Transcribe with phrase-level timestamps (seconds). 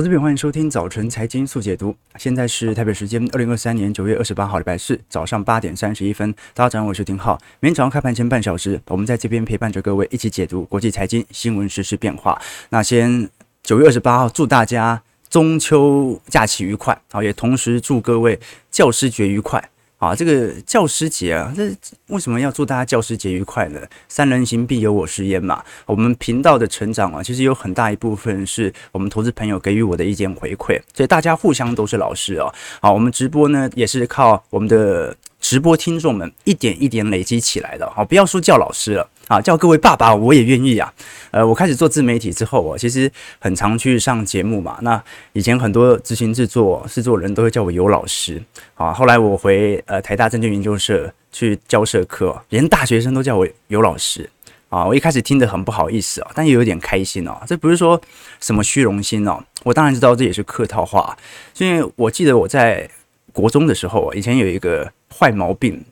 [0.00, 1.94] 投资朋友，欢迎收听早晨财经速解读。
[2.16, 6.32] 现在是台北时间二零二三年九月二十八号，礼拜四早上八点三十一分。
[6.54, 7.38] 大家早上好，我是丁浩。
[7.60, 12.40] 每天早上开盘前半小时，我们在这边陪伴着各位一起解读国际财经新闻、时事变化。
[12.70, 13.28] 那先
[13.62, 17.22] 九月二十八号，祝大家中秋假期愉快啊！
[17.22, 18.40] 也同时祝各位
[18.70, 19.62] 教师节愉快。
[20.00, 21.70] 啊，这个教师节啊，这
[22.06, 23.78] 为什么要祝大家教师节愉快呢？
[24.08, 25.62] 三人行必有我师焉嘛。
[25.84, 32.50] 我们频道的成长啊，其实有很大一部分是我们投资朋友给予我的意见回馈，所以大家互相都是老师哦。
[32.80, 37.88] 好，我们直播呢也是靠我们的直播听众们一点一点累积起来的。
[37.90, 39.06] 好，不要说叫老师了。
[39.30, 40.92] 啊，叫各位爸爸，我也愿意啊。
[41.30, 43.08] 呃，我开始做自媒体之后，我其实
[43.38, 44.76] 很常去上节目嘛。
[44.82, 45.00] 那
[45.34, 48.42] 以前很多执行制作、制作人都会叫我尤老师。
[48.74, 54.28] 啊，后来我回呃台大证券研究社去教社课，连大学生都叫我尤老师。
[54.68, 57.40] 啊，我一开始听得很不好意思啊，但也有点开心哦。
[57.46, 58.00] 这不是说
[58.40, 61.16] 什么虚荣心哦，我当然知道这也是客套话。
[61.58, 62.90] 因为我记得我在
[63.32, 65.84] 国中的时候，以前有一个坏毛病，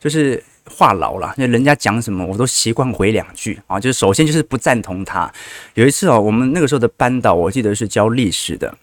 [0.00, 0.42] 就是。
[0.68, 5.32] 话痨了，那人家讲什么我都习惯回两句啊，就是首先就是不赞同他。
[5.74, 8.76] 有一次哦，我们那个时候的班导，我记得是教历史的，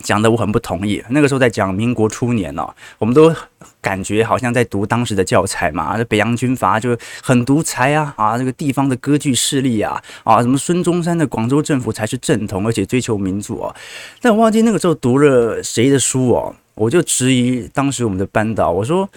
[0.00, 1.02] 讲的我很不同意。
[1.08, 3.34] 那个时候在讲民国初年哦，我们都
[3.80, 13.74] 感觉好像在读当时的教材嘛，北洋军阀就很独裁啊啊，这个地方的割据势力啊啊，什么孙中山的广州政府才是正统，而且追求民主哦。
[14.20, 19.08] 但我忘记那个时候读了谁的书哦，我就质疑当时我们的班导，我说。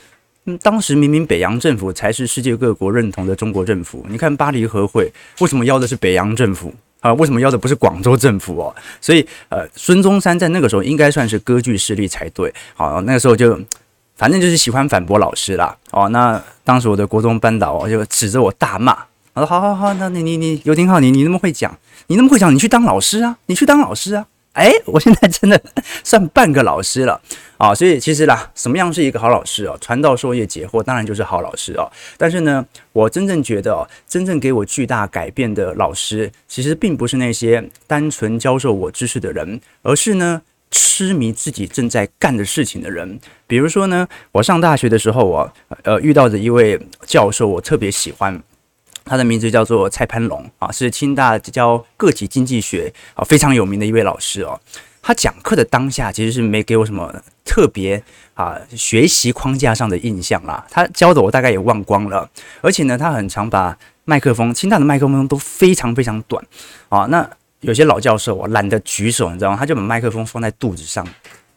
[0.61, 7.13] 当时明明北洋政府才是世界各国认同的中国政府，你看巴黎和会为什么要的是北洋政府啊？
[7.15, 8.75] 为什么要的不是广州政府哦？
[9.01, 12.53] 所以呃，孙中山在那个时候应该算是割据势力才对。
[12.75, 13.59] 好，那个时候就
[14.15, 15.75] 反正就是喜欢反驳老师啦。
[15.91, 18.97] 哦，那当时我的国中班导就指着我大骂，
[19.33, 24.25] 我说好好好，那你你你尤廷浩，你你那么会讲，你那么会讲，你去当老师啊，你去当老师啊。
[24.57, 25.61] 哎，我现在真的
[26.03, 27.21] 算半个老师了
[27.59, 27.75] 啊！
[27.75, 29.77] 所以其实啦，什么样是一个好老师哦？
[29.79, 31.87] 传道授业解惑，当然就是好老师哦。
[32.17, 40.41] 但是呢，我真正觉得哦，真正给我巨大改变的老师，其实并不是那些单纯教授我知识的人，而是呢，
[40.71, 43.19] 痴迷自己正在干的事情的人。
[43.45, 45.53] 比如说呢，我上大学的时候，我
[45.83, 48.41] 呃遇到的一位教授，我特别喜欢。
[49.07, 54.59] 他的名字叫做蔡潘龙啊，是清大教个体经济学啊非常有名的一位老师哦。
[55.01, 57.13] 他讲课的当下其实是没给我什么
[57.45, 58.03] 特别
[58.33, 60.65] 啊学习框架上的印象啦。
[60.69, 62.29] 他教的我大概也忘光了，
[62.61, 66.45] 而且呢，他很常把麦克风，清大的麦克风都非常非常短
[66.89, 67.05] 啊。
[67.05, 67.29] 那
[67.61, 69.57] 有些老教授我懒得举手，你知道吗？
[69.57, 71.07] 他就把麦克风放在肚子上，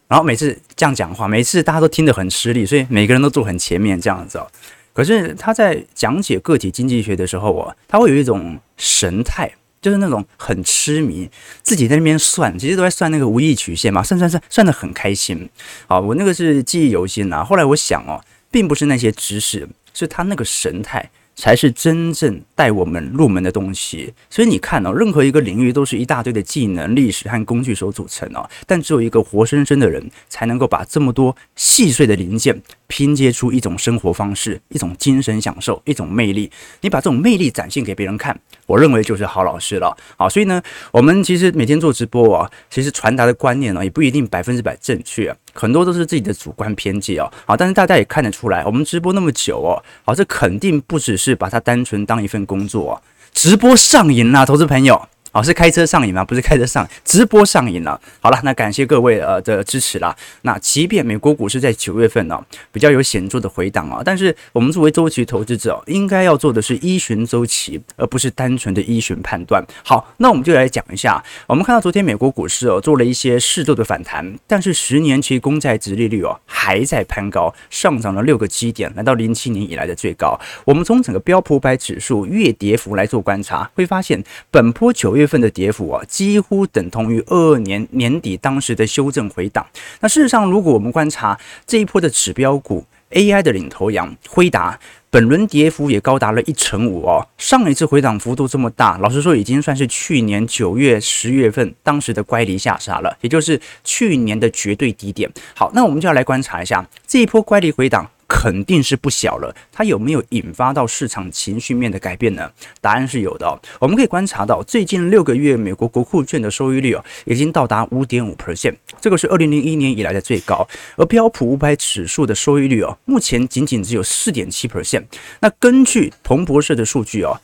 [0.07, 4.47] 然后每次这样讲话，每次大家都听得很吃力，所以每个人都坐很前面这样子哦。
[4.93, 11.29] 可是他在讲解个体经济学的时候啊，他会有一种神态，就是那种很痴迷，
[11.63, 15.49] 自己在那边算，其实都在算那个无意曲线嘛，算算算，算的很开心。
[15.87, 17.43] 好，我那个是记忆犹新啊。
[17.43, 21.09] 后来我想哦，并不是那些知识，是他那个神态。
[21.35, 24.13] 才是真正带我们入门的东西。
[24.29, 28.47] 所以你看哦，任何一个领域都是一大堆的技能、历史和工具所组成哦。
[28.67, 36.51] 但只有一个活生生的人，才能够把这么多细碎的零件拼接出一种生活方式、一种精神享受、一种魅力。
[36.81, 39.95] 你把这种魅力展现给别人看，我认为就是好老师了。
[40.17, 40.61] 好，所以呢，
[40.91, 45.35] 我们其实每天做直播啊，其实传达的观念呢，也不一定百分之百正确。
[45.53, 53.01] 很多都是自己的主观偏见哦，好，但是大家也看得出来，我们直播那么久哦，好，这肯定不只是把它单纯当一份工作哦，
[53.33, 55.07] 直播上瘾啦，投资朋友。
[55.31, 56.25] 哦，是开车上瘾吗？
[56.25, 57.99] 不是开车上，直播上瘾了。
[58.19, 60.13] 好了，那感谢各位呃的支持啦。
[60.41, 69.63] 那即便美国股市在九月份呢、哦、比较有显著的回档啊，但是我们作为周期投资者哦，应该要做的是依循周期，而不是单纯的依循判断。
[69.85, 80.37] 好，那我们就来讲一下，我们看到昨天美国股市哦做了一些适度的反弹，但是十年期公债殖利率哦还在攀高，上涨了六个基点，来到零七年以来的最高。
[80.65, 84.21] 我们从整个标普百指数月跌幅来做观察，会发现
[84.51, 85.20] 本波九月。
[85.21, 89.65] 月份的跌幅啊，几乎等同于二二年年底当时的修正回档。
[90.01, 94.77] 那事实上，如果我们观察这一波的指标股 AI 的领头羊辉达，
[95.09, 97.27] 本轮跌幅也高达了一成五哦。
[97.37, 105.29] 上一次回档幅度这么大，老实说，已经算是去年九月、十月份当时的乖离下杀了，也就是去年的绝对低点。
[105.53, 108.09] 好，那我们就要来观察一下这一波乖离回档。
[108.33, 112.49] 肯定是不小了，它有没有引发到市场情绪面的改变呢？
[112.79, 113.61] 答案是有的。
[113.77, 120.65] 我们可以观察到，最近六个月美国国库券的收益率哦，已经到达五点五 percent，这个是二零零一年以来的最高。
[120.95, 125.03] 而标普五百指数的收益率哦，目前仅仅只有四点七 percent。
[125.41, 127.41] 那根据彭博社的数据哦，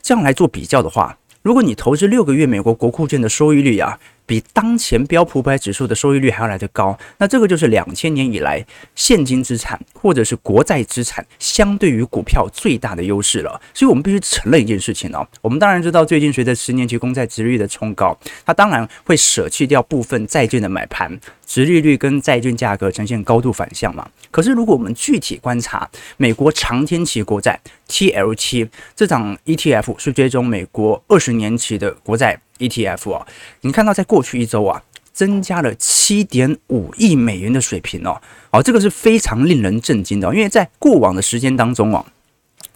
[0.00, 6.96] 这样来做比较的话，如果你投资六个月美国国库券的收益率啊，比当前标普五百指数的收益率还要来得高。
[7.18, 8.64] 那这个就是两千年以来
[8.94, 13.60] 现金资产或者是国债资产相对于股票最大的优势了。
[13.74, 18.16] 所以我们必须承认一件事情哦，我们当然知道最近随着十年期公债殖利率的冲高，
[18.46, 24.08] 它当然会舍弃掉部分债券的买盘，殖利率跟债券价格呈现高度反向嘛。
[24.30, 32.40] 可是如果我们具体观察美国长天期国债 T L 七这档 ETF 是追踪美国二十年期的国债。
[32.62, 33.26] ETF 啊，
[33.62, 34.82] 你看到在过去一周啊，
[35.12, 38.20] 增加了七点五亿美元的水平哦，
[38.50, 42.06] 哦，这个是非常令人震惊的，因为在过往的时间当中哦，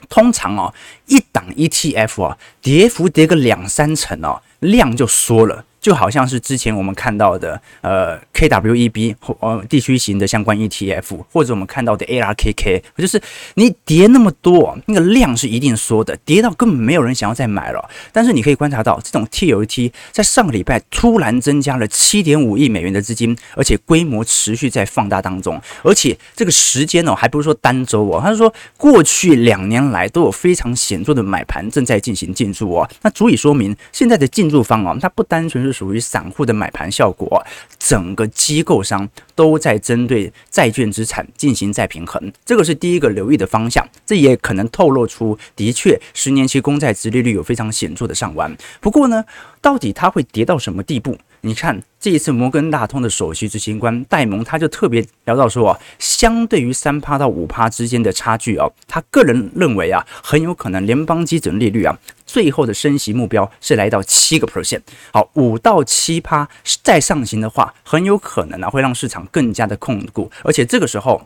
[0.09, 0.75] 通常哦，
[1.07, 5.65] 一档 ETF 啊，跌幅跌个两三成哦，量就缩了。
[5.87, 13.23] 就好像是之前我们看到的，呃，KWEB 或呃地区型的相关 ETF，或者我们看到的 ARKK，就是
[13.55, 17.89] 你跌那么多，那个量是一定缩的，跌到根本没有人想要再买了。
[18.11, 35.76] 但是你可以观察到，这种 T O T 在上个礼拜突然增加了七点五亿美元的资金，而且规模持续在放大当中，而且这个时间哦，还不是说单周哦，他是说过去两年来都有非常显著的买盘正在进行进驻哦，那足以说明现在的进驻方哦，它不单纯是。
[35.77, 37.45] 属于散户的买盘效果，
[37.79, 43.87] 整个机构商都在针对债券资产进行再平衡，这个是第一个留意的方向。
[44.07, 48.57] 这也可能透露出，的确十年期公债殖利率有非常显著的上弯。
[48.81, 49.23] 不过呢，
[49.61, 51.19] 到底它会跌到什么地步？
[51.47, 61.97] 你看这一次摩根大通的首席执行官戴蒙他就特别聊到说啊，相对于三趴到五趴之间的差距啊，他个人认为啊，很有可能联邦基准利率啊。
[62.27, 64.81] 最后的升息目标是来到七个 percent，
[65.13, 66.49] 好，五到七趴
[66.83, 71.25] 再上行的话，很有可能呢会让市场更加的控股，而且这个时候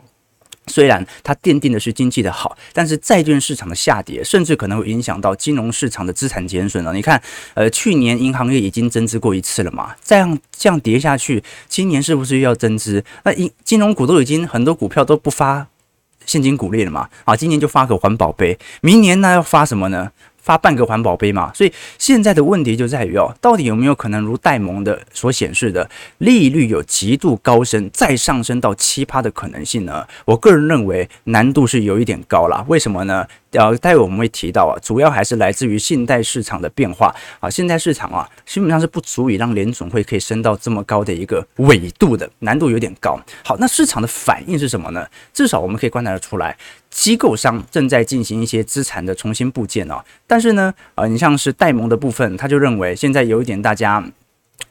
[0.67, 6.93] 虽然它奠定的是经济的好，但是债券市场的下跌，甚至可能会影响到金融市场的资产减损了。
[6.93, 7.21] 你看，
[7.55, 13.03] 呃，去年银行业已经增资过一次了嘛，这样这样跌下去，今年是不是又要增资？
[13.23, 15.67] 那银金融股都已经很多股票都不发
[16.25, 20.11] 现金股利了嘛，啊，今年就发个环保杯，明年那要发什么呢？
[20.41, 30.07] 发半个环保杯嘛，所以现在的问题就在于哦，到底有没有可能如戴蒙的所显示的利率有极度高升，再上升到七趴的可能性呢？
[30.25, 32.65] 我个人认为难度是有一点高啦。
[32.67, 33.25] 为什么呢？
[33.51, 43.19] 呃，待会我们会提到啊，主要还是来自于信贷市场的变化啊，信贷市场啊，基本上是不足以让联总会可以升到这么高的一个纬度的，难度有点高。
[43.43, 45.05] 好，那市场的反应是什么呢？
[45.33, 46.55] 至少我们可以观察得出来。
[46.89, 54.03] 机构商正在进行一些资产的重新布建哦，但是呢，呃，你像是戴蒙的部分，他就认为现在有一点大家。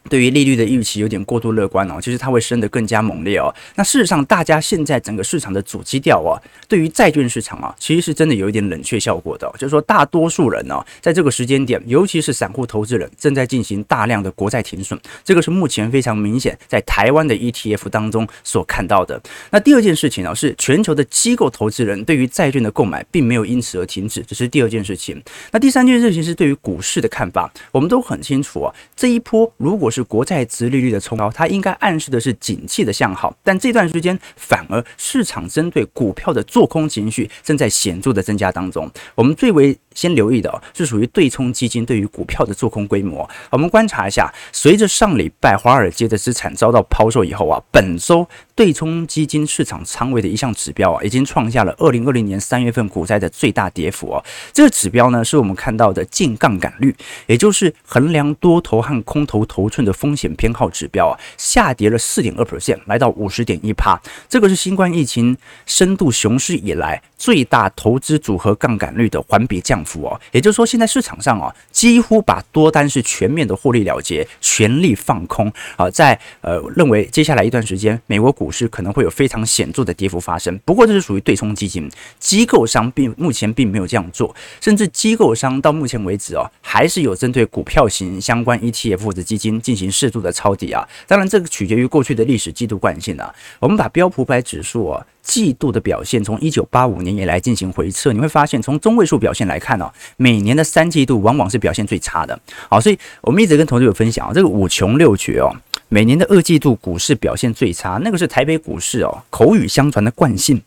[0.08, 3.54] 对于利率的预期有点过度乐观哦，其实它会升得更加猛烈哦。
[3.76, 9.50] 那事实上，大家现在整个市场的主基调啊，对于债券市场啊，其实是真的有一点冷却效果的。
[9.58, 19.20] 就是说，大多数人呢，在这个时间点，尤其是散户投资人，正在进行大量的国债停损，这个是目前非常明显在台湾的 ETF 当中所看到的。
[19.50, 25.22] 那第二件事情呢，是全球的机构投资人对于债券的购买并没有因此而停止，这是第二件事情。
[25.52, 38.90] 那第三件事情是对于股市的看法，我们都很清楚啊，这一波如如果是国债殖利率的冲高，它应该暗示的是景气的向好，但这段时间反而市场针对股票的做空情绪正在显著的增加当中。
[39.14, 43.26] 我们最为先留意的是属于对冲基金对于股票的做空规模。
[43.48, 48.28] 我们观察一下，随着上礼拜华尔街的资产遭到抛售以后啊，本周
[48.60, 54.22] 对冲基金市场仓位的一项指标啊，已经创下了二零二零年三月份股灾的最大跌幅哦。
[54.52, 56.94] 这个指标呢，是我们看到的净杠杆率，
[57.26, 63.98] 也就是衡量多头和空头头寸的风险偏好指标啊，下跌了四点二 percent，来到五十点一趴。
[64.28, 70.20] 这个是新冠疫情深度熊市以来最大投资组合杠杆率的环比降幅哦。
[70.32, 80.58] 也就是说，现在市场上啊，几乎把多单是全面的获利了结，全力放空啊，在呃认为接下来一段时间美国股市可能会有非常显著的跌幅发生。
[80.64, 90.86] 不过这是属于对冲基金，机构商并目前并没有这样做，甚至机构商到目前为止哦，还是有针对股票型相关 ETF 的基金进行适度的抄底啊。
[91.06, 93.34] 当然这个取决于过去的历史季度惯性啊。
[93.58, 95.06] 我们把标普百指数啊。
[95.22, 102.36] 季度的表现，从一九八五年以来进行回测，你会发现，从中位数表现来看呢，每年的三季度往往是表现最差的。
[102.70, 105.54] 好，所以我们一直跟投资者分享啊，这个五穷六绝哦，
[105.92, 110.62] 每年的二季度股市表现最差，那个是台北股市哦口语相传的惯性。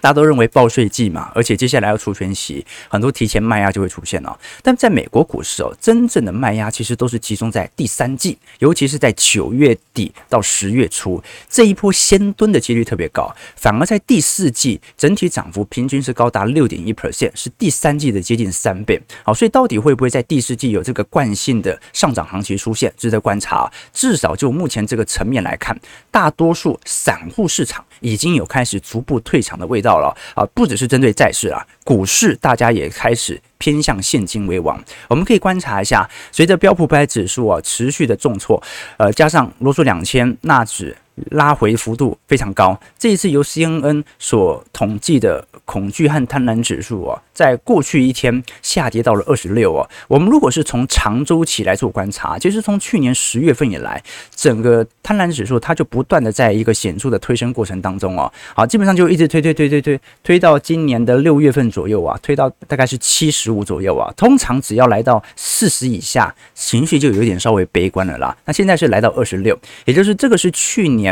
[0.00, 4.38] 大家都认为报税季嘛，而且接下来要除权息，很多提前卖压就会出现了。
[4.62, 13.34] 但在美国股市哦，真正的卖压其实都是集中在第三季，尤其是在九月底到十月初这一波先蹲的几率特别高。
[13.56, 19.00] 反而在第四季整体涨幅平均是高达六点一 percent，是第三季的接近三倍。
[19.22, 23.70] 好，所以到底会不会在第四季有这个惯性的上涨行情出现，值得观察。
[23.92, 25.78] 至少就目前这个层面来看，
[26.10, 34.82] 大多数散户市场已经有开始逐步退场的位到了啊，不只是针对债市啊，股市大家也开始偏向现金为王。
[35.08, 38.62] 我们可以观察一下，随着标普五百指数啊持续的重挫，
[38.96, 40.96] 呃，加上罗素两千纳指
[41.30, 47.20] 拉回幅度非常高，这一次由 CNN 所统计的恐惧和贪婪指数啊。
[47.32, 49.88] 在过去一天下跌到了二十六哦。
[50.08, 54.02] 我们如果是从长周期来做观察，其实从去年十月份以来，
[54.34, 58.30] 整个贪婪指数它就不断的在一个显著的推升过程当中哦。
[58.54, 64.12] 好，基本上就一直推推推推推推到今年的六月份左右啊，推到大概是七十五左右啊。
[64.18, 68.36] 通常只要来到四十以下，情绪就有点稍微悲观了啦。
[68.44, 71.09] 那现在是来到二十六，也就是这个是去年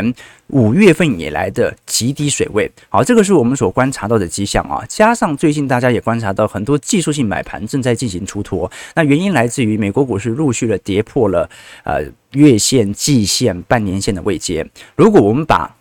[0.49, 2.71] 五月份以来的极低水位。
[2.89, 4.85] 好，这个是我们所观察到的迹象啊。
[4.87, 6.19] 加上最近大家也观。
[6.19, 11.49] 察到很多技术性买盘正在进行出脱，那原因来自于美国股市陆续的跌破了
[11.85, 14.69] 呃月线、季线、半年线的位阶。
[14.97, 15.73] 如果我们把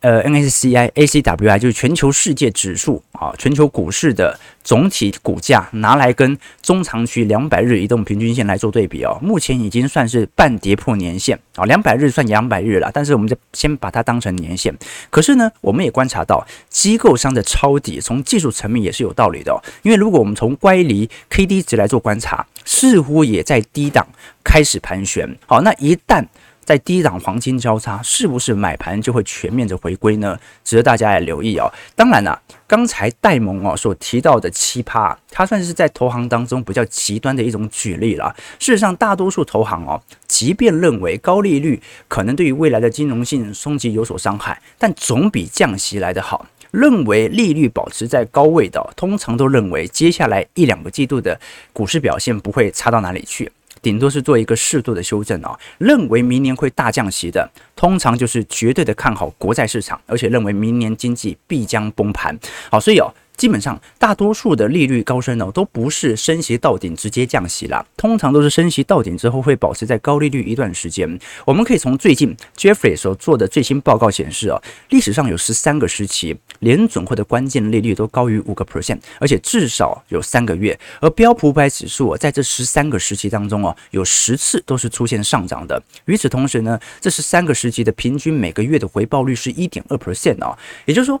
[0.00, 14.74] 呃，N S C I A C W I 就是全球世界指数啊，全球股市的总体股价拿来跟中长期两百日移动平均线来做对比哦，目前已经算是半跌破年线啊，两百日算两百日了，但是我们就先把它当成年线。
[15.10, 24.06] 可是呢，我们也观察到机构商的抄底，从技术层面也是有道理的，因为如果我们从乖离 KD 值来做观察，似乎也在低档
[24.42, 25.36] 开始盘旋。
[25.46, 26.24] 好，那一旦
[26.70, 30.38] 在低档黄金交叉，是不是买盘就会全面的回归呢？
[30.62, 31.68] 值得大家来留意哦。
[31.96, 38.32] 当然了，刚才戴蒙哦所提到的奇葩，它算是在投行当中比较极端的一种举例了。
[38.60, 46.46] 事实上，大多数投行哦，即便认为高利率可能对于未来的金融性冲击有所伤害，但总比降息来得好。
[46.70, 51.40] 认为利率保持在高位的，通常都认为接下来一两个季度的
[51.72, 53.50] 股市表现不会差到哪里去。
[53.82, 55.58] 顶多是做一个适度的修正哦。
[55.78, 62.38] 认为明年会大降息的，通常就是绝对的看好国债市场，而且认为明年经济必将崩盘。
[62.70, 63.12] 好，所以哦。
[63.40, 71.18] 基本上，大多数的利率高升呢，都不是升息到顶直接降息啦，通常都是升息到顶之后会保持在高利率一段时间。
[71.46, 80.78] 我们可以从最近 Jeffrey 所做的最新报告显示啊，历史上有十三个时期联准会的关键利率都高于五个 percent，而且至少有三个月。
[81.00, 85.82] 而标普五百指数在这十三个时期当中哦，有十次都是出现上涨的。
[86.04, 90.54] 与此同时呢，这十三个时期的平均每个月的回报率是一点二 percent 哦，
[90.84, 91.18] 也就是说。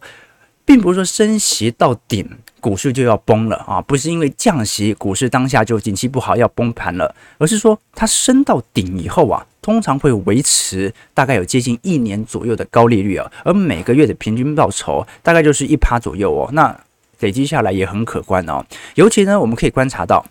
[0.70, 2.24] 并不是说升息到顶，
[2.60, 3.80] 股市就要崩了啊！
[3.80, 16.78] 不是因为降息，股市当下就景气不好要崩盘了，而是说它升到顶以后啊，通常会维持大概有接近一年左右的高利率啊，而每个月的平均报酬大概就是一趴左右哦，那
[17.18, 18.64] 累积下来也很可观哦。
[18.94, 20.24] 尤其呢，我们可以观察到。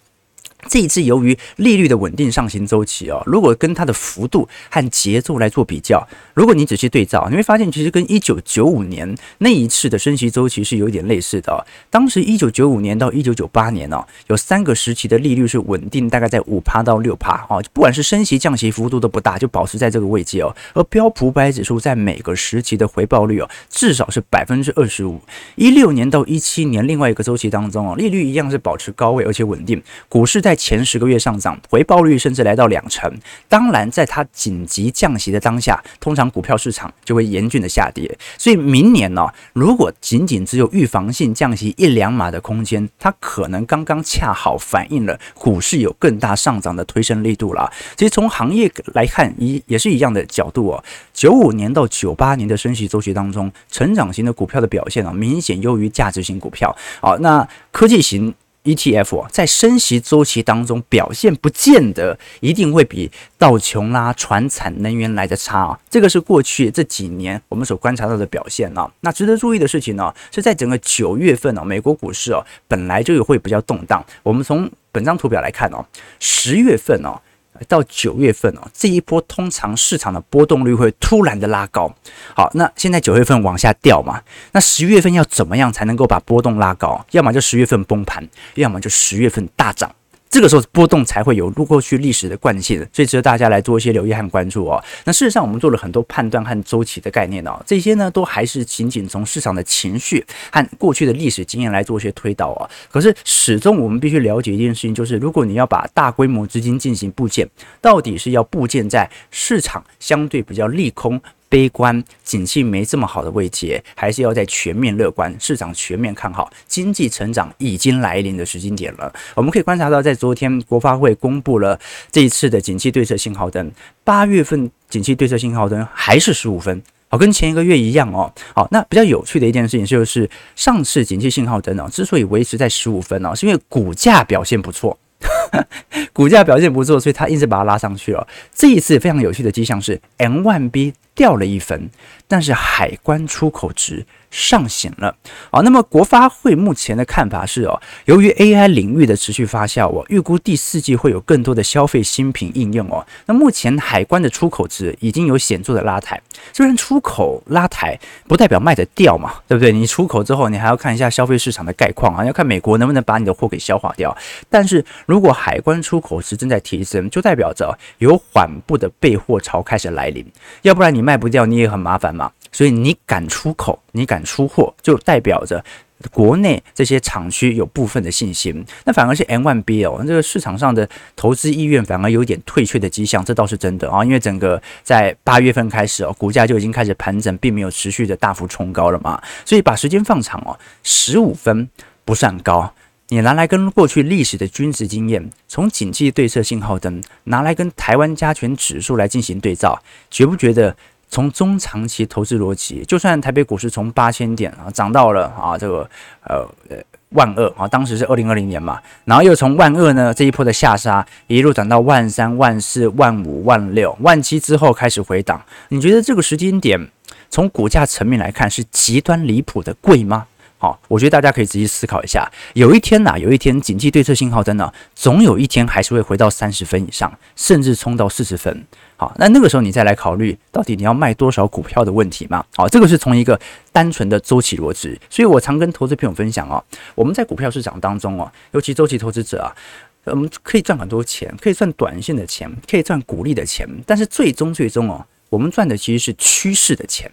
[0.67, 11.65] 这一次由于利率的稳定上行周期哦，如果跟它的幅度和节奏来做比较，如果你仔细对照，你会发现其实跟一九九五年那一次的升息周期是有一点类似的哦。
[11.89, 20.53] 当时一九九五年到一九九八年哦，有三个时期的利率是稳定，大概在五趴到六趴哦，不管是升息降息幅度都不大，就保持在这个位置哦。
[20.73, 25.21] 而标普百指数在每个时期的回报率哦，至少是百分之二十五。
[25.55, 30.48] 一六年到一七年另外一个周期当中哦，利率一样是保持高位而且稳定，股市在。
[30.49, 33.07] 在前十个月上涨，回报率甚至来到两成。
[33.47, 38.17] 当然，在它紧急降息的当下，通常股票市场就会严峻的下跌。
[38.35, 47.71] 所以明年呢、如果仅仅只有预防性降息一两码的空间，它可能刚刚恰好反映了股市有更大上涨的推升力度了。
[47.95, 50.83] 其实从行业来看，一也是一样的角度哦。
[51.13, 56.75] 九五年到九八年的升息周期当中，成长型的股票的表现啊，明显优于价值型股票。
[56.99, 58.33] 好，那科技型。
[58.75, 68.89] ETF 在升息周期当中表现不见得一定会比道琼啦、船产、能源来的差啊，这个是过去这几年我们所观察到的表现啊。
[69.01, 74.05] 那值得注意的事情呢，是在整个九月份哦，美国股市哦本来就有会比较动荡。
[74.23, 75.85] 我们从本张图表来看哦，
[76.19, 77.19] 十月份哦。
[77.67, 81.93] 到九月份哦，这一波通常市场的波动率会突然的拉高。
[82.35, 87.05] 好，那现在九月份往下掉嘛，那十月份要怎么样才能够把波动拉高？
[87.11, 89.91] 要么就十月份崩盘，要么就十月份大涨。
[90.29, 94.81] 这个时候波动才会有过去历史的惯性，所以值得大家来做一些留意和关注哦。
[95.03, 102.69] 那事实上，我们做了很多判断和周期的概念哦，这些呢都还是仅仅从市场的情绪和过去的历史经验来做一些推导啊。
[102.91, 107.49] 可是始终我们必须了解一件事情，就是如果你要把大规模资金进行布建，
[107.81, 119.11] 到底是要布建在市场相对比较利空，悲观，景气没这么好的位阶，还是要在全面乐观、市场全面看好、经济成长已经来临的时间点了。
[119.35, 121.77] 我们可以观察到，在昨天国发会公布了
[122.11, 123.71] 这一次的景气对策信号灯，
[124.03, 128.31] 八月份景气对策信号灯还是十五分，好，跟前一个月一样哦。
[128.53, 134.97] 好，那比较有趣的一件事情就是，上次景气信号灯呢，之所以维持在十五分呢，是因为股价表现不错。
[136.13, 138.25] 股价表现不错，所以它一直把它拉上去了。
[138.53, 141.89] 这一次非常有趣的迹象是，N1B 掉了一分，
[142.29, 145.13] 但是海关出口值上行了。
[145.51, 153.05] 好，那么国发会目前的看法是哦，由于 AI 领域的持续发酵，我预估第四季会有更多的消费新品应用哦。
[153.25, 156.21] 那目前海关的出口值已经有显著的拉抬，
[156.53, 157.99] 虽然出口拉抬
[158.29, 159.73] 不代表卖得掉嘛，对不对？
[159.73, 164.15] 你出口之后，你还要看一下消费市场的概况啊，要看美国能不能把你的货给消化掉。
[164.49, 170.25] 但是如果海关出口值正在提升，就代表着有缓步的备货潮开始来临，
[170.61, 172.31] 要不然你卖不掉，你也很麻烦嘛。
[172.51, 175.63] 所以你敢出口，你敢出货，就代表着
[176.11, 178.63] 国内这些厂区有部分的信心。
[178.85, 184.05] 那反而是 M1B 哦，这个市场上的投资意愿反而有点退却的迹象，这倒是真的啊。
[184.05, 189.19] 因为整个在八月份开始哦，股价就已经开始盘整，并没有持续的大幅冲高了嘛。
[189.43, 191.67] 所以把时间放长哦，十五分
[192.05, 192.71] 不算高，
[193.07, 200.75] 你拿来跟过去历史的均值经验，从景气对策信号灯拿来跟台湾加权指数来进行对照，觉不觉得？
[201.09, 205.89] 从中长期投资逻辑，就算台北股市从八千点啊涨到了啊这个
[206.23, 206.77] 呃呃
[207.09, 216.87] 万二啊，当时是二零二零年嘛，然后又从万二呢这一波的下杀，一路涨到万三、万四、万五、万六、万七之后开始回档，你觉得这个时间点
[217.29, 220.27] 从股价层面来看是极端离谱的贵吗？
[220.61, 222.29] 好，我觉得大家可以仔细思考一下。
[222.53, 228.65] 有一天呐、有一天，景气对策信号灯呢，总有一天还是会回到三十分以上，甚至冲到四十分。
[228.97, 232.43] 好，那那个时候你再来考虑，到底你要卖多少股票的问题嘛？
[232.57, 233.39] 好，这个是从一个
[233.71, 234.99] 单纯的周期逻辑。
[235.09, 236.61] 所以我常跟投资朋友分享哦，
[236.93, 239.55] 我们在股票市场当中哦，尤其周期投资者啊，
[240.03, 247.09] 我们可以赚很多钱，可以赚短线的钱，可以赚股利的钱，但是最终最终哦，我们赚的其实是趋势的钱。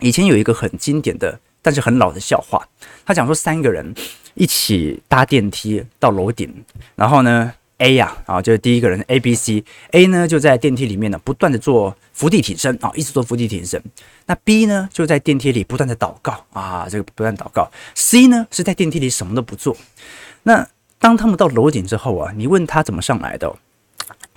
[0.00, 1.40] 以前有一个很经典的。
[1.62, 2.66] 但是很老的笑话，
[3.04, 3.94] 他讲说三个人
[4.34, 13.82] 一起搭电梯到楼顶，然后呢，A 呀啊，就是第一个人 A、B、C，A 呢就在电梯里面呢不断的做伏地挺身啊，一直做伏地挺身。
[14.26, 17.70] 那 B 呢就在电梯里不断的祷告啊，这个不断祷告。
[17.94, 19.76] C 呢是在电梯里什么都不做。
[20.44, 20.66] 那
[20.98, 23.54] 当他们到楼顶之后啊，你问他怎么上来的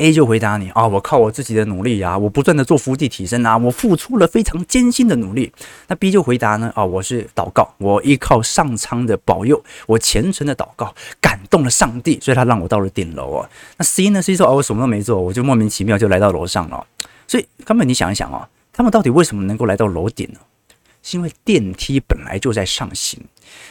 [0.01, 5.51] ？A 就回答你啊，我靠我自己的努力啊，我不断的做福地提升啊，我付出了非常艰辛的努力。
[5.87, 13.49] 那 B 就回答呢，啊，我是祷告，我依靠上苍的保佑，我虔诚的祷告感动了上帝，所以他让我到了顶楼啊。
[13.77, 16.83] 那 C 呢，C 说哦，我什么都没做，我就莫名其妙就来到楼上了。
[17.27, 20.39] 所以根本你想一想啊，他们到底为什么能够来到楼顶呢？
[21.03, 23.19] 是因为电梯本来就在上行，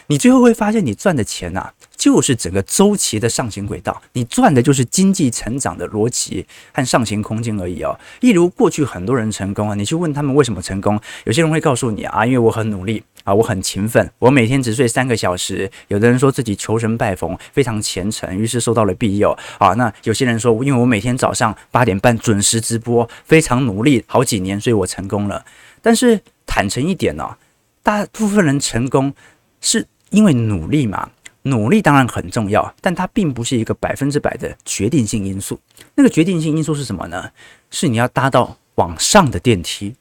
[0.09, 7.95] 你最后会发现，你赚的钱呐，就是整个周期的上行轨道，你赚的就是经济成长的逻辑和上行空间而已哦。
[8.21, 15.71] 例如过去很多人成功啊，你去问他们为什么成功，有些人会告诉你啊，因为我很努力啊，我很勤奋，我每天只睡三个小时。
[15.89, 19.75] 有的人说自己求神拜佛，非常虔诚，于是受到了庇佑啊。
[19.75, 25.45] 那有些人说，因为我每天早上八点半准时直播，非常努力好几年，所以我成功了。
[25.83, 27.37] 但是坦诚一点呢、
[27.83, 29.13] 大部分人成功
[29.61, 31.11] 是因为努力嘛，
[31.43, 35.59] 努力当然很重要，但它并不是一个百分之百的决定性因素。
[35.95, 37.31] 那个决定性因素是什么呢？
[37.71, 39.95] 是你要搭到往上的电梯，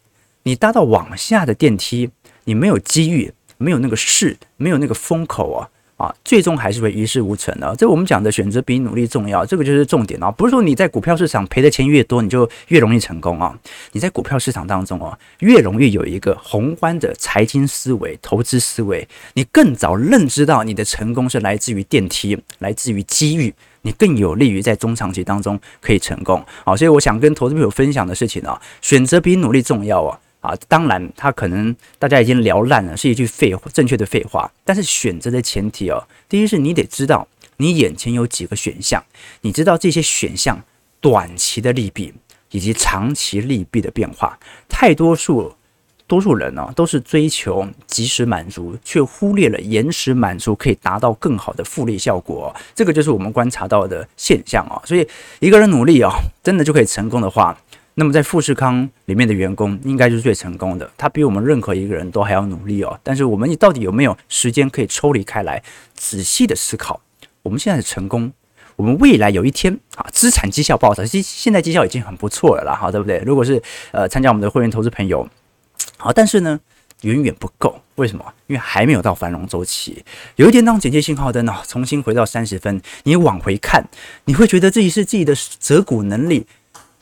[0.44, 2.10] 你搭到往下的电梯，
[2.44, 5.70] 你没有机遇，没有那个势，没有那个风口啊。
[6.00, 7.76] 啊，最终还是会一事无成的。
[7.76, 10.32] 这我们讲的选择比努力重要，这个就是重点啊。
[10.32, 13.54] 不是说你在股票市场赔的钱越多，你就越容易成功啊。
[13.92, 26.42] 你在股票市场当中啊，越容易有一个宏观的财经思维、投资思维，你更早认知到你的成功是来自于电梯，来自于机遇，你更有利于在中长期当中可以成功。
[26.64, 30.18] 好，所以我想跟投资朋友分享的事情啊，选择比努力重要啊。
[30.42, 34.50] 啊，当然，他可能大家已经聊烂了，是一句废话，正确的废话。
[34.64, 39.04] 但是选择的前提哦，第一是你得知道你眼前有几个选项，
[39.42, 40.62] 你知道这些选项
[41.02, 42.14] 短期的利弊
[42.52, 44.40] 以及长期利弊的变化。
[44.70, 45.54] 太多数
[46.08, 52.56] 多数人呢、都是追求即时满足，却忽略了延迟满足可以达到更好的复利效果。
[52.74, 54.82] 这个就是我们观察到的现象啊。
[54.86, 55.08] 所以
[55.40, 57.56] 一个人努力啊，真的就可以成功的话，
[58.00, 60.90] 那么在富士康里面的员工应该就是最成功的。
[60.98, 62.98] 他比我们任何一个人都还要努力哦。
[63.04, 65.62] 但是我们到底有没有时间可以抽离开来，
[65.94, 67.02] 仔细的思考？
[67.42, 68.32] 我们现在的成功，
[68.78, 73.22] 我们未来有一天啊，资产绩效报酬，其实现在绩效已经很不错了啦，哈，对不对？
[73.26, 75.28] 如果是呃参加我们的会员投资朋友。
[75.98, 76.58] 好，但是呢，
[77.02, 77.82] 远远不够。
[77.96, 78.24] 为什么？
[78.48, 80.06] 因为还没有到繁荣周期。
[80.38, 83.84] 有一天，当警戒信号灯呢重新回到三十分，你往回看，
[84.24, 86.48] 你会觉得自己是自己的择股能力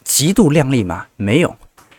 [0.08, 1.08] 极度靓丽吗？
[1.18, 1.58] 没有，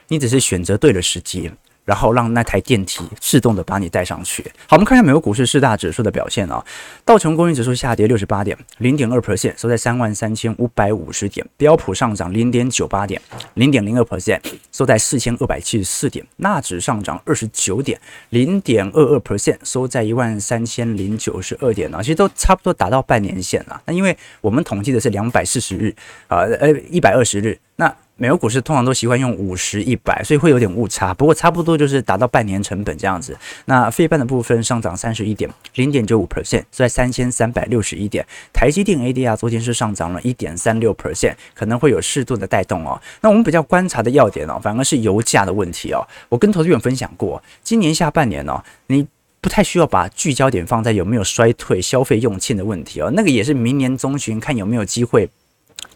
[0.08, 1.52] 你只是选择对了时机。
[1.88, 4.44] 然后让那台电梯自动的把你带上去。
[4.66, 6.62] 好，我们看一下美国股市四大指数的表现啊。
[7.02, 11.46] 道琼工业指数下跌六十八点，零点二 percent，收在三万三千五百五十点。
[11.56, 13.18] 标普上涨零点九八点，
[13.54, 14.38] 零点零二 percent，
[14.70, 16.22] 收在四千二百七十四点。
[16.36, 17.98] 纳指上涨二十九点，
[18.28, 22.00] 零点二二 percent，收在一万三千零九十二点呢。
[22.02, 23.80] 其实都差不多达到半年线了。
[23.86, 25.96] 那因为我们统计的是两百四十日
[26.26, 27.58] 啊，呃，一百二十日。
[27.76, 31.14] 那美国股市通常都习惯用五十、一百，所以会有点误差。
[31.14, 33.38] 不过差不多就是达到半年成本这样子。
[33.66, 38.26] 那费半的部分上涨三十一点，零点九五 percent，在三千三百六十一点。
[38.52, 43.00] 台积电 ADR 昨天是上涨了一点三六 percent，可能会有适度的带动哦。
[43.20, 46.04] 那我们比较观察的要点哦，反而是油价的问题哦。
[46.28, 49.06] 我跟投资人分享过，今年下半年呢、哦，你
[49.40, 55.30] 不太需要把聚焦点放在有没有衰退、消费用罄的问题哦，那个也是明年中旬看有没有机会。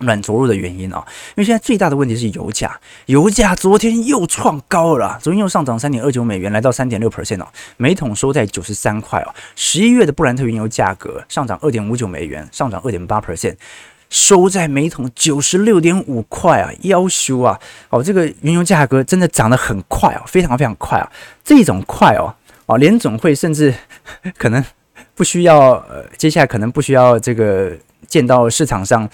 [0.03, 9.35] 软着陆的原因啊，因为现在最大的问题是油价，油价昨天又创高了，昨天又上涨三点二九美元，来到三点六 percent 哦，每桶收在九十三块哦。
[9.57, 13.57] 十一月的布兰特原油价格上涨二点五九美元，上涨二点八 percent，
[14.11, 17.59] 收在每桶九十六点五块啊，夭寿啊！
[17.91, 21.11] 哦，这个原油价格真的涨得很快哦，非常非常快啊，
[21.43, 22.35] 这种快哦，
[22.67, 23.75] 哦，联总会甚至
[24.37, 24.63] 可能
[25.15, 27.73] 不需要，呃，接下来可能不需要这个
[28.07, 29.09] 见到市场上。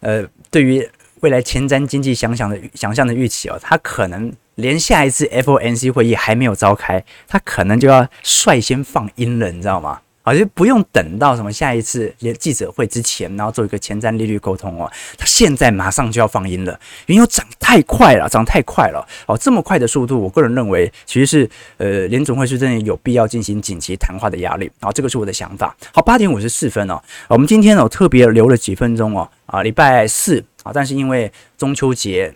[0.00, 0.88] 呃，对于
[1.20, 10.00] 未来前瞻经济想想的想象的预期哦，他可能连下一次 FOMC 会议还没有召开，他可能就要率先放鹰了，你知道吗？
[10.22, 14.90] 啊，就不用等到什么下一次连记者会之前，然后做一个前瞻利率沟通哦。
[15.18, 25.76] 他现在马上就要放鹰了，原油涨太快了，涨太快了哦，这么快的速度，我个人认为其实是呃联总会是真的有必要进行紧急谈话的压力啊，这个是我的想法。
[25.92, 32.32] 好，八点五十四分哦，我们今天哦特别留了几分钟哦啊，礼拜四啊，但是因为中秋节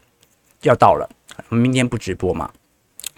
[0.62, 1.09] 要到了，
[1.51, 2.51] 我们明天不直播嘛。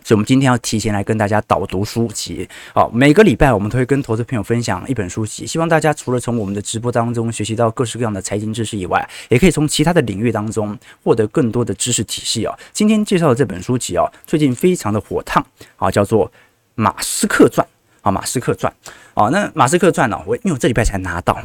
[0.09, 2.49] 所以，我们今天要提前来跟大家导读书籍。
[2.73, 12.59] 好，每个礼拜我们都会跟投资朋友分享一本书籍，希望大家除了从我们的直播当中学习到各式各样的财经知识以外，也可以从其他的领域当中获得更多的知识体系哦。
[12.73, 16.27] 今天介绍的这本书籍哦，最近非常的火烫啊，叫做
[16.75, 17.67] 《马斯克传》
[18.01, 18.73] 啊，《马斯克传》
[19.13, 19.29] 啊。
[19.29, 21.39] 那《马斯克传》呢，我因为我这礼拜才拿到，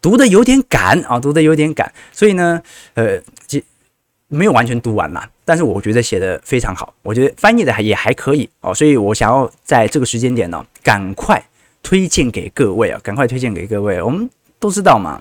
[0.00, 2.62] 读的有点赶啊，读的有点赶，所以呢，
[2.94, 3.20] 呃，
[4.28, 11.42] 没有完全读完嘛，但是我觉得写的非常好，我觉得翻译的还也还可以哦，所以我想要在这个时间点呢，赶快
[11.82, 14.02] 推荐给各位啊，赶快推荐给各位。
[14.02, 14.28] 我们
[14.58, 15.20] 都知道嘛，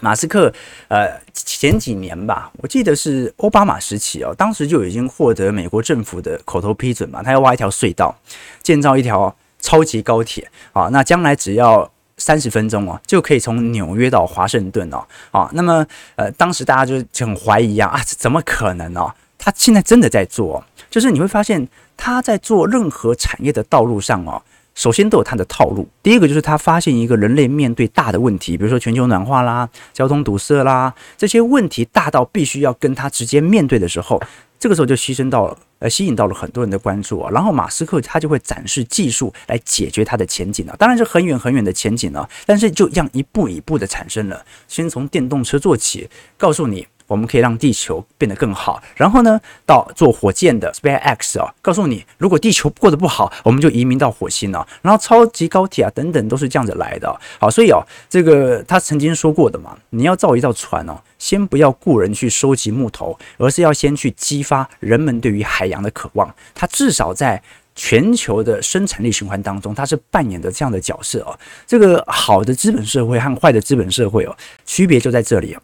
[0.00, 0.52] 马斯克
[0.88, 8.14] 呃前几年吧，我记得是奥巴马时期哦，当时就已经获得美国政府的口头批准嘛，他要挖一条隧道，
[8.62, 11.90] 建造一条超级高铁啊，那将来只要。
[12.20, 19.14] 三十分钟哦，就可以从纽约到华盛顿哦，啊，那么呃，当时大家就就很怀疑啊，啊，怎么可能哦？
[19.38, 24.42] 他现在真的在做，就是你会发现他在做任何产业的道路上哦，
[24.74, 25.88] 首先都有他的套路。
[26.02, 34.20] 第一个就是他发现一个人类面对大的问题，比如说全球暖化啦、交通堵塞啦，这些问题大到必须要跟他直接面对的时候。
[34.60, 37.30] 这个时候就牺牲到了，呃，吸引到了很多人的关注啊。
[37.30, 44.44] 然后马斯克他就会展示技术来解决他的前景啊，当然是很远很远的前景啊，但是就这样一步一步的产生了。
[44.66, 46.84] 先从电动车做起，告诉你。
[47.08, 54.64] 我们可以让地球变得更好，然后呢，到做火箭的 SpaceX 啊，告诉你，如果地球过得不好，我们就移民到火星了。
[54.82, 57.12] 然后超级高铁啊，等等都是这样子来的。
[57.40, 66.32] 好，所以哦，这个他曾经说过的嘛，你要造一艘船哦，先不要雇人去收集木头，而是要先去激发人们对于海洋的渴望。
[66.54, 67.42] 他至少在
[67.74, 71.38] 全球的生产力循环当中，他是扮演的这样的角色哦。
[71.66, 75.62] 这个好的资本社会和坏的资本社会哦，区别就在这里啊。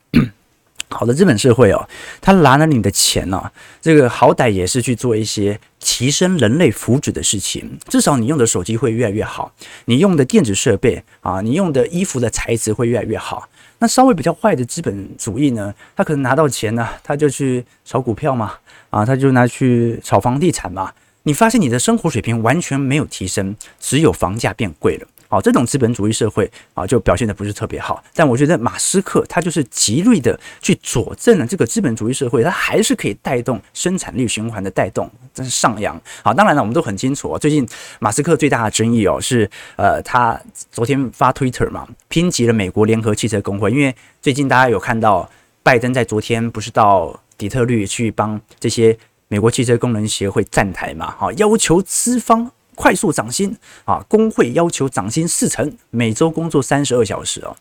[0.95, 1.89] 好的资本社会哦，
[2.21, 7.79] 他拿了你的钱呢、这个好歹也是去做一些提升人类福祉的事情。
[7.89, 9.53] 至少你用的手机会越来越好，
[9.87, 13.49] 你用的电子设备啊，你用的衣服的材质会越来越好。
[13.81, 18.55] 那稍微比较坏的资本主义呢，他可能拿到钱呢，他就去炒股票嘛，
[18.91, 20.93] 啊，他就拿去炒房地产嘛。
[21.25, 25.07] 你发现你的生活水平完全没有提升，只有房价变贵了。
[25.35, 28.01] 好，这种资本主义社会啊，就表现得不是特别好。
[28.15, 36.01] 但我觉得马斯克他就是极力的去佐证了这个资本主义社会，它还是可以带动生产力循环的带动，这是上扬。
[36.23, 37.67] 好，当然了，我们都很清楚啊，最近
[37.99, 43.93] 马斯克最大的争议哦，是呃，他昨天发 Twitter 嘛，抨击了美国联合汽车工会，因为
[44.23, 45.29] 最近大家有看到
[45.65, 52.53] 拜登在昨天不是到底特律去帮这些美国汽车工人协会站台嘛，好，要求资方。
[52.75, 54.05] 快速涨薪啊！
[54.09, 57.57] 工会要求涨薪四成，每周工作三十二小时哦。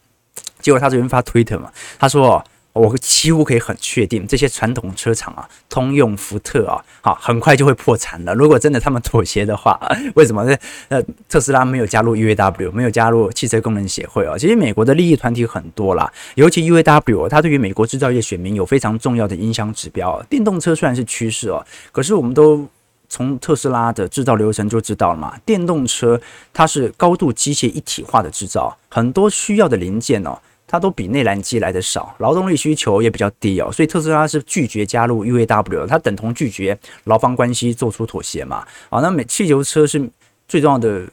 [0.59, 8.33] 结果他这边发推特嘛，他说：“我几乎可以很确定，这些传统车厂啊，通用、福特啊，好，很快就会破产了。
[8.33, 9.79] 如果真的他们妥协的话，
[10.15, 10.57] 为什么呢？
[10.87, 14.37] 呃，特斯拉没有加入 UAW，没有加入汽车工人协会啊。
[14.37, 20.23] 其实美国的利益团体很多啦，尤其 UAW，它对于美国制造业选民有非常重要的影响指标。
[20.29, 22.67] 电动车虽然是趋势哦，可是我们都。
[23.13, 26.19] 从特斯拉的制造流程就知道了嘛，电动车
[26.51, 38.65] 它是高度机械一体化的制造，很多需要的零件哦，它都比内燃机来的少，劳动力需求也比较低哦，所以特斯拉是拒绝加入 UAW，它等同拒绝劳方关系做出妥协嘛。
[38.89, 40.09] 啊，那美汽油车是
[40.47, 41.03] 最重要的，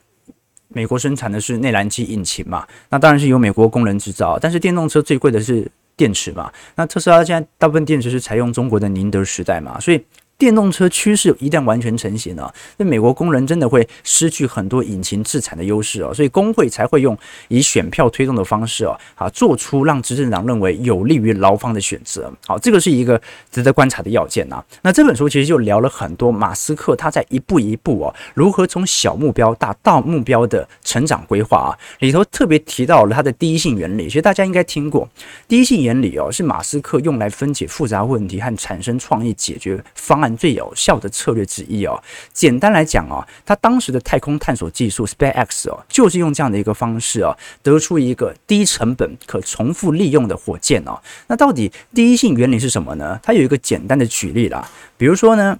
[0.68, 10.02] 美国生产的是内燃机引擎嘛，那当然是由美国工人制造，但是电动车最贵的是电池嘛，那特斯拉现在大部分电池是采用中国的宁德时代嘛，所以。
[10.40, 17.14] 电动车趋势一旦完全成型啊，那美国工人真的会失去很多引擎制产的优势哦，所以工会才会用
[17.48, 22.32] 以选票推动的方式哦，啊，做出让执政党认为有利于劳方的选择。
[22.46, 24.64] 好，这个是一个值得观察的要件呐。
[24.80, 35.06] 那这本书其实就聊了很多马斯克他在一步一步哦，如何从小目标达到目标的成长规划啊，里头特别提到了他的第一性原理，其实大家应该听过。
[35.46, 40.29] 第一性原理哦，是马斯克用来分解复杂问题和产生创意解决方案。
[40.36, 50.98] 最有效的策略之一哦，简单来讲哦，他当时的太空探索技术 SpaceX 哦，就是用这样的一个方式哦，得出一个低成本可重复利用的火箭哦。
[51.26, 53.18] 那到底第一性原理是什么呢？
[53.22, 55.58] 它有一个简单的举例啦，比如说呢，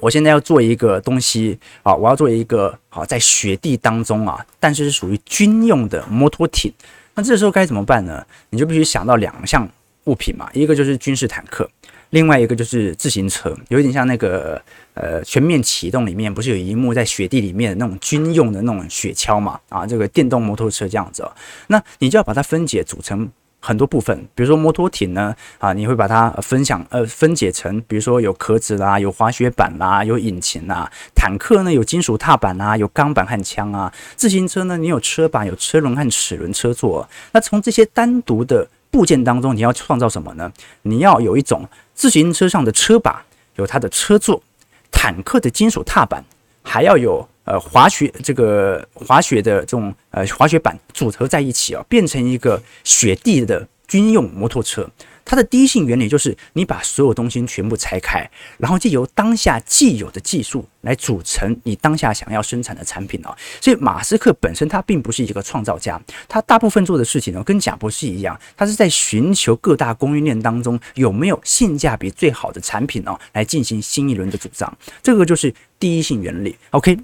[0.00, 6.72] 我现在要做一个东西啊，我要做一个好在雪地当中啊，但是是属于军用的摩托艇。
[7.14, 8.24] 那这时候该怎么办呢？
[8.50, 9.68] 你就必须想到两项
[10.04, 11.68] 物品嘛，一个就是军事坦克。
[12.10, 14.60] 另外一个就是自行车，有点像那个
[14.94, 19.60] 呃全面启动里面不是有一幕在雪地里面那种军用的那种雪橇嘛？
[19.68, 21.28] 啊，这个电动摩托车这样子，
[21.66, 23.28] 那你就要把它分解组成
[23.60, 37.06] 很多部分，比如说摩托艇呢，啊，你会把它分享呃分解成，比如说有壳子啦，有滑雪板啦，有引擎啦；坦克呢有金属踏板啊，有钢板和枪啊；自行车呢你有车把，有车轮和齿轮车座。
[37.32, 40.50] 那从这些单独的部件当中，你要创造什么呢？
[40.80, 41.68] 你要有一种。
[41.98, 44.40] 自行车上的车把有它的车座，
[44.88, 46.24] 坦克的金属踏板，
[46.62, 54.88] 还要有呃滑雪这个滑雪的这种呃滑雪板组合在一起啊，变成一个雪地的军用摩托车。
[55.28, 63.36] 它的第一性原理就是，你把所有东西全部拆开，然后借由当下既有的技术来组成你当下想要生产的产品哦。
[63.60, 74.78] 所以马斯克本身他并不是一个创造家，他大部分做的事情呢，跟贾博士一样，他是在寻求各大供应链当中有没有性价比最好的产品哦，来进行新一轮的主张。
[75.02, 76.56] 这个就是第一性原理。
[76.70, 76.98] OK，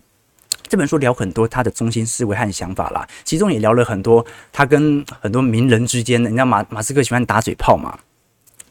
[0.67, 7.99] 这本书聊很多他的中心思维和想法啦，其中也聊了很多他跟很多名人之间的，你知道马马斯克喜欢打嘴炮嘛？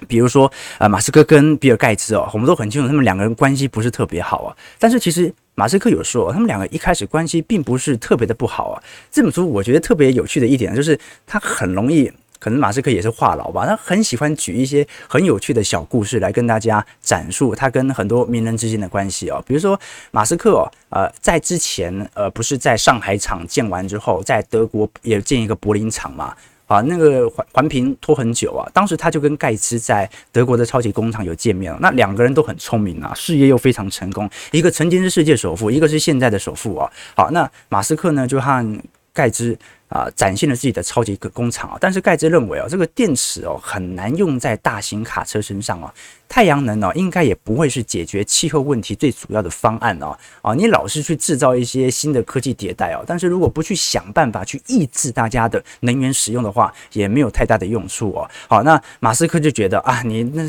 [0.08, 4.56] 比如说，呃，马斯克跟比尔盖茨哦，我们都很清楚，他们两个人关系不是特别好啊。
[4.80, 8.84] 但是其实马斯克有说，他们两个一开始关系并不是特别的不好啊。
[9.12, 19.44] 这本书我觉得特别有趣的一点就是，他很容易，可能马斯克也是话痨吧，他很喜欢举一些很有趣的小故事来跟大家展述他跟很多名人之间的关系哦。
[19.48, 19.80] 比如说，
[20.12, 26.36] 马斯克哦，呃，在之前，呃，不是在上海厂建完之后，在德国也建一个柏林厂嘛。
[26.74, 31.78] 把，那个环环评拖很久啊，当时他就跟盖茨在德国的超级工厂有见面了。
[31.80, 36.92] 那两个人都很聪明啊，事业又非常成功，一个曾经是世界首富，一个是现在的首富啊。
[37.16, 38.82] 好，那马斯克呢就和
[39.14, 39.56] 盖茨。
[39.94, 41.78] 啊，展现了自己的超级工厂啊！
[41.80, 45.94] 但是盖茨认为啊，这个电池哦很难用在大型卡车身上啊，
[46.28, 50.18] 太阳能哦应该也不会是解决气候问题最主要的方案哦。
[50.42, 58.28] 啊，你老是去制造一些新的科技迭代哦，但是如果不去想办法去抑制大家的能源使用的话，也没有太大的用处哦。
[58.48, 60.42] 好，那马斯克就觉得啊，你那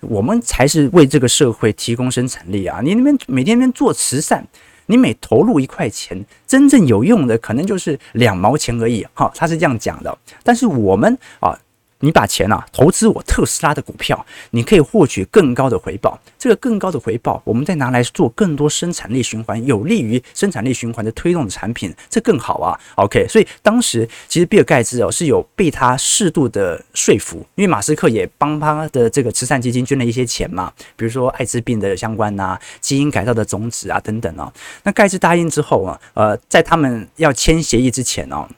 [0.00, 4.46] 我们才是为这个社会提供生产力啊，你那边每天那边做慈善。
[4.90, 10.18] 你每投入一块钱，真正有用的可能就是两毛钱而已，哈，他是这样讲的。
[10.42, 11.56] 但是我们啊，
[12.00, 16.18] 你把钱啊投资我特斯拉的股票，你可以获取更高的回报。
[16.38, 22.78] 这个更高的回报，我们再拿来做更多生产力循环，有利于生产力循环的推动的产品，这更好啊。
[22.96, 34.50] OK，所以当时其实比尔盖茨哦是有被他适度的说服，因为马斯克也帮他的这个慈善基金捐了一些钱嘛，比如说艾滋病的相关啊、基因改造的种子啊等等啊。
[34.82, 38.48] 那盖茨答应之后啊，呃，在他们要签协议之前哦，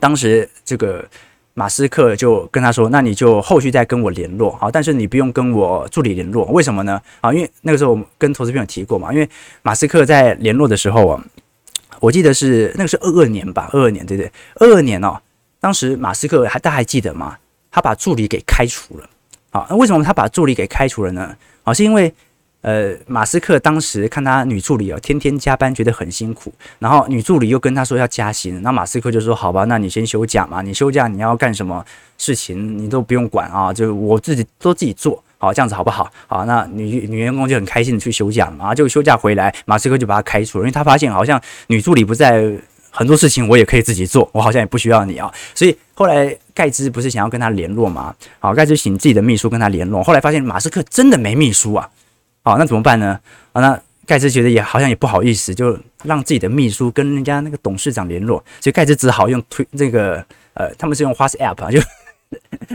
[0.00, 1.06] 当时这个。
[1.54, 7.00] 马斯克就跟他说：“那你就后续再跟我联络啊，但是你不用跟我助理联络，为什么呢？
[7.20, 9.28] 啊，因为那个时候我跟投资朋友提过嘛，因为
[9.62, 11.24] 马斯克在联络的时候啊，
[12.00, 14.32] 我记得是那个是二二年吧，二二年对不对？
[14.56, 15.20] 二二年哦，
[15.60, 17.36] 当时马斯克还大家还记得吗？
[17.70, 19.08] 他把助理给开除了。
[19.50, 21.36] 啊，那为什么他把助理给开除了呢？
[21.64, 22.12] 啊，是因为。”
[22.62, 26.52] 呃，马斯克当时看他女助理哦，天天加班，觉得很辛苦。
[26.78, 31.84] 然后女助理又跟他说要加薪，那马斯克就说：“好吧，那你先休假嘛，你休假你要干什么
[32.18, 36.08] 事情你都不用管啊，就我自己都自己做，好，这样子好不好？
[36.28, 42.48] 好，那女女员工就很开心的去休假嘛，就休假回来，马斯克就把他开除了，因为他发现好像女助理不在，
[42.90, 45.28] 很多事情我也可以自己做，我好像也不需要你啊。
[45.52, 48.14] 所以后来盖茨不是想要跟他联络嘛？
[48.38, 51.90] 好，盖茨请自己的秘书跟他联络，后来发现马斯克真的没秘书啊。
[52.44, 53.18] 好，那怎么办呢？
[53.52, 60.16] 啊，那盖茨觉得也好像也不好意思，就让自己的秘书跟人家那个董事长联络，所以盖茨只好用推这个
[60.54, 61.80] 呃，他们是用 WhatsApp 啊，就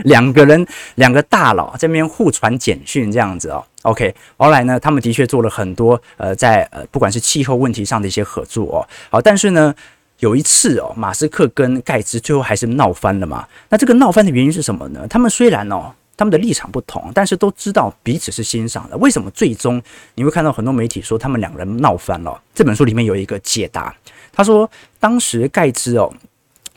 [0.04, 3.62] 两个人两个大佬这边互传简讯这样子哦。
[3.82, 8.80] OK，后来呢，他们的确做了很多呃，在呃不管是气候问题上的一些合作哦。
[9.10, 9.74] 好，但是呢，
[10.20, 13.46] 有一次哦，马斯克跟盖茨最后还是闹翻了嘛。
[13.68, 15.06] 那这个闹翻的原因是什么呢？
[15.10, 15.92] 他们虽然哦。
[16.18, 18.96] 他们的立场不同，但是都知道彼此是欣赏的。
[18.98, 19.80] 为什么最终
[20.16, 22.42] 你会看到很多媒体说他们两个人闹翻了？
[22.52, 23.94] 这本书里面有一个解答，
[24.32, 26.12] 他说当时盖茨哦，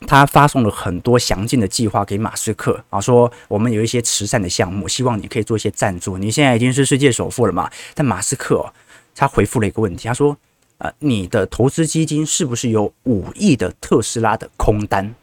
[0.06, 6.20] 他发送了很多详尽的计划给马斯克啊，说我们有一些慈善的项目，希望你可以做一些赞助。
[6.20, 7.68] 你现在已经是世界首富了嘛？
[7.96, 8.72] 但马斯克哦，
[9.16, 10.38] 他回复了一个问题，他说：
[10.78, 15.16] 呃，你的投资基金是不是有五亿的特斯拉的空单？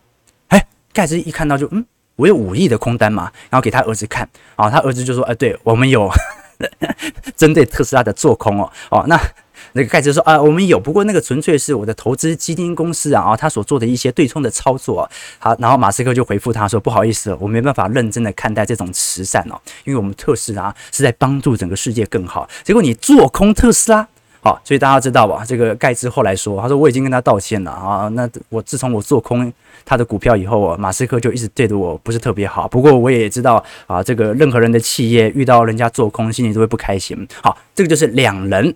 [0.48, 1.86] 哎，盖茨一看到就嗯。
[2.18, 6.10] 我有五亿的空单嘛，然后给他儿子看，啊，他儿子就说，哎，对我们有
[7.36, 9.16] 针对特斯拉的做空哦，哦，那
[9.74, 19.54] 那个盖茨说，啊，我们有，不过那个纯粹是我的投资基金公司啊，啊，他所做的一些对冲的操作，好，然后马斯克就回复他说，不好意思，我没办法认真的看待这种慈善哦，
[19.84, 24.08] 因为我们特斯拉是在帮助整个世界更好，结果你做空特斯拉。
[24.40, 25.44] 好，所以大家知道吧？
[25.44, 28.06] 这个盖茨后来说，他说我已经跟他道歉了啊。
[28.14, 29.52] 那我自从我做空
[29.88, 32.68] 他的股票以后啊，马斯克就一直对着我不是特别好。
[32.68, 37.26] 不过我也知道啊，这个任何人的企业遇到人家做空，心里都会不开心。
[37.42, 38.74] 好，这个就是两人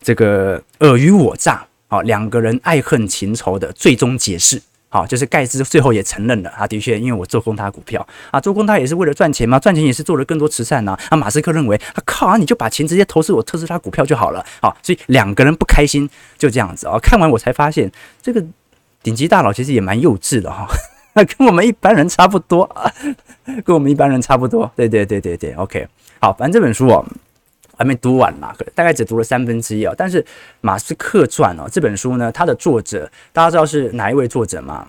[0.00, 4.62] 这个尔虞我诈，好，两个人爱恨情仇的最终解释。
[4.88, 10.96] 好，就是盖茨最后也承认了，啊，的确，因为我做空他股票啊，做空他也是为了赚钱嘛，赚钱也是做了更多慈善呐。
[11.10, 14.46] 啊，马斯克认为，啊靠啊，你就把钱直接投资我特斯拉股票就好了。
[14.62, 16.96] 好，所以两个人不开心，就这样子啊。
[17.00, 17.90] 看完我才发现，
[18.22, 18.42] 这个
[19.06, 20.66] 顶级大佬其实也蛮幼稚的哈，
[21.14, 22.68] 跟我们一般人差不多，
[23.64, 24.68] 跟我们一般人差不多。
[24.74, 25.86] 对对对对对，OK。
[26.20, 27.06] 好，反正这本书哦。
[27.78, 29.94] 还没读完嘛，大概只读了三分之一啊。
[29.96, 30.20] 但是
[30.60, 34.88] 《马斯克传》哦，这本书呢，它的作者大家知道是哪一位作者吗？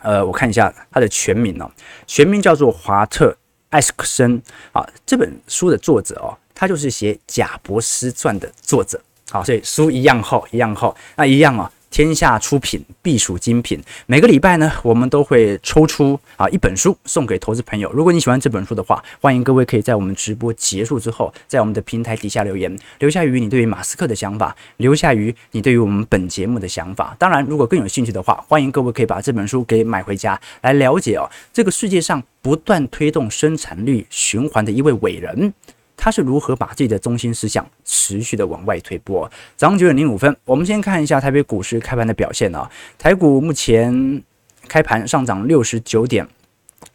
[0.00, 1.70] 呃，我看一下他的全名哦，
[2.06, 3.30] 全名叫做华特·
[3.68, 4.84] 艾斯克森啊。
[5.04, 8.98] 这本书的作者哦，他就是写《贾伯斯传》的作者。
[9.30, 11.70] 好，所以书一样厚，一样厚，那一样啊。
[11.90, 13.80] 天下出品，必属精品。
[14.06, 17.90] 每个礼拜呢，我们都会抽出啊一本书送给投资朋友。
[17.92, 27.16] 如果你喜欢这本书的话，欢迎各位可以在我们直播结束之后，在我们的平台底下留言，留下于你对于马斯克的想法，留下于你对于我们本节目的想法。
[27.18, 31.30] 当然，如果更有兴趣的话，欢迎各位可以把这本书给买回家来了解哦。
[31.52, 35.52] 这个世界上不断推动生产力循环的一位伟人。
[35.96, 39.28] 他是如何把自己的中心思想持续的往外推播？
[39.56, 42.70] 早上九点零五分，我们先看一下台北股市开盘的表现啊。
[42.98, 44.22] 台股目前
[44.68, 46.26] 开盘上涨六十九点，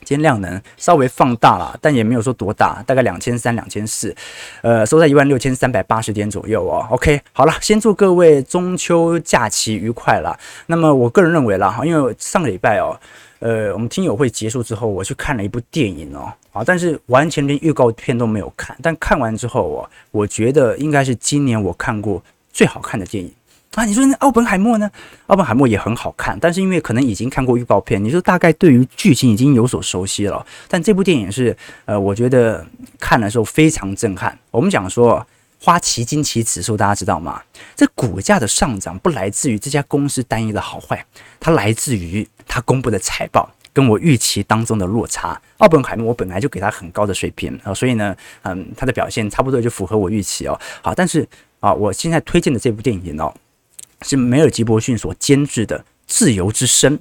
[0.05, 4.15] 今天量能稍微放大了，但也没有说多大，大概两千三、两千四，
[4.61, 6.85] 呃，收在一万六千三百八十点左右哦。
[6.91, 10.37] OK，好了，先祝各位中秋假期愉快了。
[10.67, 12.99] 那么我个人认为啦，哈，因为上个礼拜哦。
[13.41, 18.77] 呃，我们听友会结束之后，我去看了一部电影哦，啊，但是完全连预告片都没有看。
[18.83, 22.23] 但看完之后，我我觉得应该是今年我看过
[22.53, 23.33] 最好看的电影
[23.73, 23.83] 啊。
[23.83, 24.87] 你说那奥本海默呢？
[25.25, 30.45] 奥本海默也很好看，但是因为可能已经看过预告片，你说大概对于剧情已经有所熟悉了。
[30.67, 32.63] 但这部电影是，呃，我觉得
[32.99, 34.37] 看的时候非常震撼。
[34.51, 35.25] 我们讲说。
[35.63, 37.41] 花旗金旗指数，大家知道吗？
[37.75, 41.05] 这股价的上涨不来自于这家公司单一的好坏，
[41.39, 43.49] 它来自于它公布的财报。
[43.73, 45.41] 跟我预期当中的落差。
[45.59, 50.59] 奥本海默我本来就给他很高的水平啊，所以呢，嗯，他的表现差不多就符合我预期哦。
[50.81, 51.25] 好，但是
[51.61, 53.33] 啊，我现在推荐的这部电影哦，
[54.01, 56.97] 是梅尔吉伯逊所监制的《自由之声》。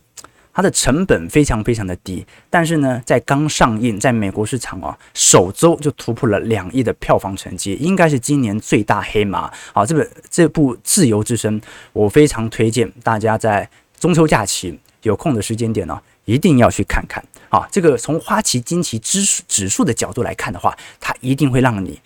[0.60, 9.50] 它的成本非常非常的低，但是呢，在刚上映，在美国市场啊，首周就突破了两亿的票房成绩，应该是今年最大黑马。
[9.72, 11.58] 好，这本这部《自由之声》，
[11.94, 13.66] 我非常推荐大家在
[13.98, 17.24] 中秋假期有空的时间点呢、一定要去看看。
[17.48, 21.98] 好，这个从花旗惊奇指数指数的角度来看的话，它一定会让你。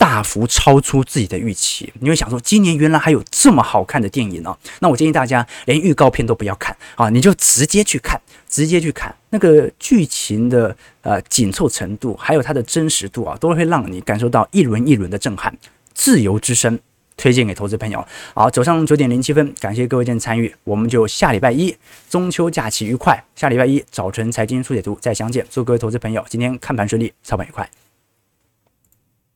[0.00, 4.56] 大幅超出自己的预期，你会想说，今年原来还有这么好看的电影呢？
[4.78, 15.54] 那我建议大家连预告片都不要看啊，你就直接去看，直接去看那个剧情的呃紧凑程度，还有它的真实度啊，都会让你感受到一轮一轮的震撼。
[15.92, 16.78] 自由之声
[17.18, 18.02] 推荐给投资朋友。
[18.32, 21.76] 好，早上九点零七分，感谢各位的参与，我们就下礼拜一
[22.08, 27.68] 中秋假期愉快，下礼拜一早晨财经速解读再相见，祝各位投资朋友今天看盘顺利，操盘愉快。